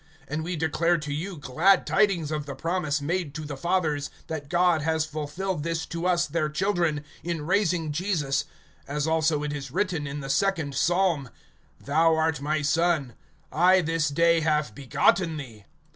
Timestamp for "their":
6.25-6.49